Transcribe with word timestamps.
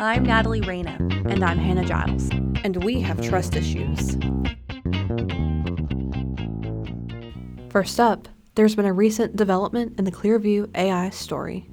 I'm 0.00 0.22
Natalie 0.22 0.60
Reyna. 0.60 0.96
And 1.26 1.42
I'm 1.42 1.58
Hannah 1.58 1.84
Giles. 1.84 2.30
And 2.62 2.84
we 2.84 3.00
have 3.00 3.20
trust 3.20 3.56
issues. 3.56 4.16
First 7.70 7.98
up, 7.98 8.28
there's 8.54 8.76
been 8.76 8.84
a 8.84 8.92
recent 8.92 9.34
development 9.34 9.98
in 9.98 10.04
the 10.04 10.12
Clearview 10.12 10.70
AI 10.76 11.10
story. 11.10 11.68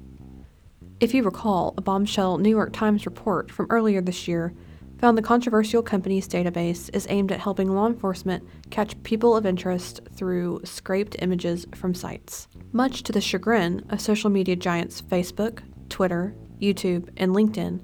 If 0.98 1.14
you 1.14 1.22
recall, 1.22 1.74
a 1.78 1.80
bombshell 1.80 2.38
New 2.38 2.50
York 2.50 2.72
Times 2.72 3.06
report 3.06 3.52
from 3.52 3.68
earlier 3.70 4.00
this 4.00 4.26
year 4.26 4.52
found 4.98 5.16
the 5.16 5.22
controversial 5.22 5.84
company's 5.84 6.26
database 6.26 6.90
is 6.92 7.06
aimed 7.08 7.30
at 7.30 7.38
helping 7.38 7.70
law 7.70 7.86
enforcement 7.86 8.42
catch 8.70 9.00
people 9.04 9.36
of 9.36 9.46
interest 9.46 10.00
through 10.16 10.62
scraped 10.64 11.14
images 11.20 11.64
from 11.76 11.94
sites. 11.94 12.48
Much 12.72 13.04
to 13.04 13.12
the 13.12 13.20
chagrin 13.20 13.86
of 13.88 14.00
social 14.00 14.30
media 14.30 14.56
giants 14.56 15.00
Facebook, 15.00 15.60
Twitter, 15.88 16.34
YouTube, 16.60 17.08
and 17.16 17.32
LinkedIn, 17.32 17.80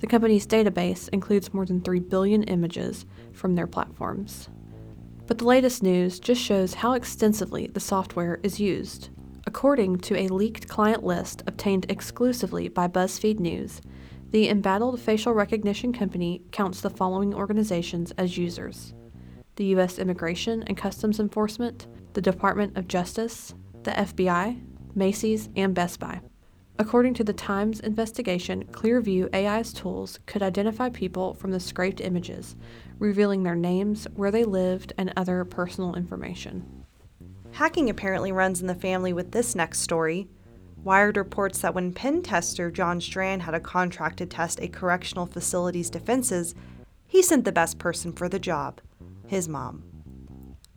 the 0.00 0.06
company's 0.06 0.46
database 0.46 1.08
includes 1.10 1.52
more 1.52 1.66
than 1.66 1.80
3 1.80 2.00
billion 2.00 2.42
images 2.44 3.06
from 3.32 3.54
their 3.54 3.66
platforms. 3.66 4.48
But 5.26 5.38
the 5.38 5.44
latest 5.44 5.82
news 5.82 6.18
just 6.18 6.40
shows 6.40 6.74
how 6.74 6.92
extensively 6.92 7.66
the 7.66 7.80
software 7.80 8.40
is 8.42 8.60
used. 8.60 9.10
According 9.46 9.98
to 10.00 10.16
a 10.16 10.28
leaked 10.28 10.68
client 10.68 11.04
list 11.04 11.42
obtained 11.46 11.86
exclusively 11.88 12.68
by 12.68 12.88
BuzzFeed 12.88 13.40
News, 13.40 13.80
the 14.30 14.48
embattled 14.48 15.00
facial 15.00 15.32
recognition 15.32 15.92
company 15.92 16.42
counts 16.52 16.80
the 16.80 16.90
following 16.90 17.34
organizations 17.34 18.12
as 18.18 18.36
users 18.36 18.94
the 19.56 19.64
U.S. 19.66 19.98
Immigration 19.98 20.62
and 20.68 20.76
Customs 20.76 21.18
Enforcement, 21.18 21.88
the 22.12 22.20
Department 22.20 22.76
of 22.76 22.86
Justice, 22.86 23.54
the 23.82 23.90
FBI, 23.90 24.60
Macy's, 24.94 25.48
and 25.56 25.74
Best 25.74 25.98
Buy. 25.98 26.20
According 26.80 27.14
to 27.14 27.24
the 27.24 27.32
Times 27.32 27.80
investigation, 27.80 28.64
Clearview 28.66 29.34
AI's 29.34 29.72
tools 29.72 30.20
could 30.26 30.44
identify 30.44 30.88
people 30.88 31.34
from 31.34 31.50
the 31.50 31.58
scraped 31.58 32.00
images, 32.00 32.54
revealing 33.00 33.42
their 33.42 33.56
names, 33.56 34.06
where 34.14 34.30
they 34.30 34.44
lived, 34.44 34.92
and 34.96 35.12
other 35.16 35.44
personal 35.44 35.96
information. 35.96 36.84
Hacking 37.50 37.90
apparently 37.90 38.30
runs 38.30 38.60
in 38.60 38.68
the 38.68 38.76
family 38.76 39.12
with 39.12 39.32
this 39.32 39.56
next 39.56 39.80
story. 39.80 40.28
Wired 40.84 41.16
reports 41.16 41.58
that 41.60 41.74
when 41.74 41.92
pen 41.92 42.22
tester 42.22 42.70
John 42.70 43.00
Strand 43.00 43.42
had 43.42 43.54
a 43.54 43.60
contract 43.60 44.18
to 44.18 44.26
test 44.26 44.60
a 44.60 44.68
correctional 44.68 45.26
facility's 45.26 45.90
defenses, 45.90 46.54
he 47.08 47.22
sent 47.22 47.44
the 47.44 47.50
best 47.50 47.78
person 47.78 48.12
for 48.12 48.28
the 48.28 48.38
job 48.38 48.80
his 49.26 49.48
mom. 49.48 49.82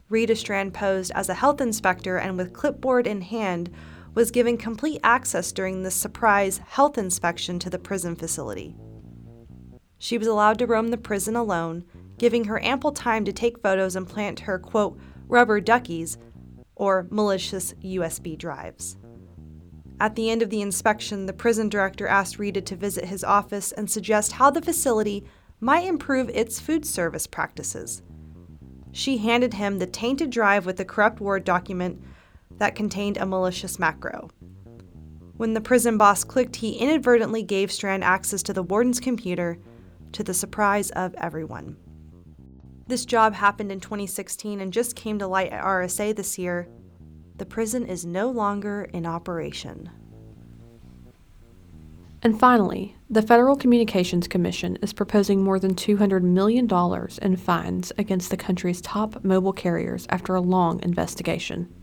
Rita 0.10 0.36
Strand 0.36 0.74
posed 0.74 1.12
as 1.16 1.30
a 1.30 1.36
health 1.36 1.62
inspector 1.62 2.18
and, 2.18 2.38
with 2.38 2.52
clipboard 2.54 3.08
in 3.08 3.22
hand, 3.22 3.70
was 4.14 4.32
given 4.32 4.58
complete 4.58 5.00
access 5.04 5.52
during 5.52 5.84
the 5.84 5.92
surprise 5.92 6.60
health 6.68 6.98
inspection 6.98 7.60
to 7.60 7.70
the 7.70 7.80
prison 7.80 8.16
facility. 8.16 8.76
She 9.98 10.18
was 10.18 10.28
allowed 10.28 10.60
to 10.60 10.68
roam 10.68 10.90
the 10.90 10.98
prison 10.98 11.36
alone, 11.36 11.86
giving 12.18 12.46
her 12.46 12.64
ample 12.64 12.92
time 12.92 13.24
to 13.26 13.32
take 13.32 13.62
photos 13.62 13.96
and 13.96 14.08
plant 14.08 14.42
her, 14.42 14.60
quote, 14.60 15.00
rubber 15.28 15.62
duckies, 15.62 16.18
or 16.76 17.08
malicious 17.12 17.74
USB 17.84 18.38
drives. 18.38 18.98
At 20.00 20.16
the 20.16 20.32
end 20.32 20.42
of 20.42 20.50
the 20.50 20.62
inspection, 20.62 21.28
the 21.28 21.34
prison 21.34 21.70
director 21.70 22.08
asked 22.08 22.40
Rita 22.40 22.62
to 22.62 22.76
visit 22.76 23.06
his 23.06 23.24
office 23.24 23.72
and 23.72 23.90
suggest 23.90 24.32
how 24.34 24.50
the 24.50 24.62
facility 24.62 25.24
might 25.60 25.86
improve 25.86 26.28
its 26.30 26.60
food 26.60 26.86
service 26.86 27.28
practices. 27.28 28.02
She 28.92 29.20
handed 29.20 29.54
him 29.54 29.78
the 29.78 29.86
tainted 29.86 30.32
drive 30.32 30.66
with 30.66 30.78
the 30.78 30.86
corrupt 30.86 31.22
Word 31.22 31.44
document 31.44 32.02
that 32.58 32.76
contained 32.76 33.18
a 33.18 33.26
malicious 33.26 33.80
macro. 33.80 34.30
When 35.38 35.54
the 35.54 35.62
prison 35.62 35.98
boss 35.98 36.24
clicked, 36.24 36.58
he 36.58 36.78
inadvertently 36.78 37.44
gave 37.44 37.72
Strand 37.72 38.04
access 38.04 38.44
to 38.44 38.54
the 38.54 38.64
warden's 38.64 39.00
computer, 39.00 39.58
to 40.12 40.24
the 40.24 40.34
surprise 40.34 40.92
of 40.92 41.16
everyone. 41.16 41.78
This 42.88 43.06
job 43.06 43.34
happened 43.34 43.72
in 43.72 43.80
2016 43.80 44.62
and 44.62 44.74
just 44.74 44.96
came 44.96 45.18
to 45.20 45.28
light 45.28 45.52
at 45.52 45.64
RSA 45.64 46.16
this 46.16 46.38
year. 46.38 46.68
The 47.38 47.46
prison 47.46 47.88
is 47.88 48.06
no 48.06 48.30
longer 48.30 48.84
in 48.94 49.06
operation. 49.06 49.90
And 52.22 52.40
finally, 52.40 52.96
the 53.10 53.24
Federal 53.24 53.56
Communications 53.56 54.28
Commission 54.28 54.76
is 54.84 54.94
proposing 54.94 55.42
more 55.42 55.58
than 55.58 55.74
$200 55.74 56.22
million 56.22 56.70
in 57.22 57.36
fines 57.36 57.92
against 57.98 58.30
the 58.30 58.38
country's 58.38 58.80
top 58.82 59.24
mobile 59.24 59.54
carriers 59.54 60.06
after 60.10 60.36
a 60.36 60.42
long 60.42 60.84
investigation. 60.84 61.74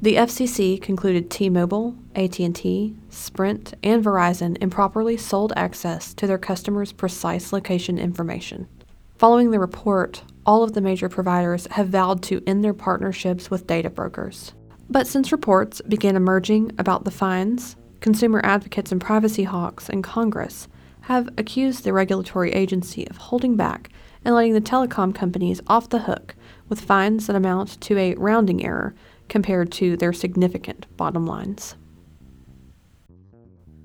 The 0.00 0.14
FCC 0.14 0.80
concluded 0.80 1.28
T-Mobile, 1.28 1.96
AT&T, 2.14 2.94
Sprint, 3.10 3.74
and 3.82 4.04
Verizon 4.04 4.56
improperly 4.60 5.16
sold 5.16 5.52
access 5.56 6.14
to 6.14 6.28
their 6.28 6.38
customers' 6.38 6.92
precise 6.92 7.52
location 7.52 7.98
information. 7.98 8.68
Following 9.16 9.50
the 9.50 9.58
report, 9.58 10.22
all 10.46 10.62
of 10.62 10.74
the 10.74 10.80
major 10.80 11.08
providers 11.08 11.66
have 11.72 11.88
vowed 11.88 12.22
to 12.22 12.44
end 12.46 12.62
their 12.62 12.74
partnerships 12.74 13.50
with 13.50 13.66
data 13.66 13.90
brokers. 13.90 14.52
But 14.88 15.08
since 15.08 15.32
reports 15.32 15.82
began 15.88 16.14
emerging 16.14 16.76
about 16.78 17.04
the 17.04 17.10
fines, 17.10 17.74
consumer 17.98 18.40
advocates 18.44 18.92
and 18.92 19.00
privacy 19.00 19.42
hawks 19.42 19.88
in 19.88 20.02
Congress 20.02 20.68
have 21.02 21.28
accused 21.36 21.82
the 21.82 21.92
regulatory 21.92 22.52
agency 22.52 23.04
of 23.08 23.16
holding 23.16 23.56
back 23.56 23.90
and 24.24 24.36
letting 24.36 24.52
the 24.52 24.60
telecom 24.60 25.12
companies 25.12 25.60
off 25.66 25.88
the 25.88 26.00
hook 26.00 26.36
with 26.68 26.80
fines 26.80 27.26
that 27.26 27.34
amount 27.34 27.80
to 27.80 27.98
a 27.98 28.14
rounding 28.14 28.64
error 28.64 28.94
compared 29.28 29.70
to 29.72 29.96
their 29.96 30.12
significant 30.12 30.86
bottom 30.96 31.26
lines. 31.26 31.76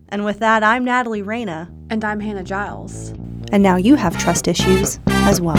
And 0.09 0.23
with 0.23 0.39
that, 0.39 0.63
I'm 0.63 0.85
Natalie 0.85 1.23
Reyna. 1.23 1.73
And 1.89 2.03
I'm 2.03 2.19
Hannah 2.19 2.43
Giles. 2.43 3.09
And 3.51 3.63
now 3.63 3.77
you 3.77 3.95
have 3.95 4.17
trust 4.17 4.47
issues 4.47 4.99
as 5.07 5.41
well. 5.41 5.57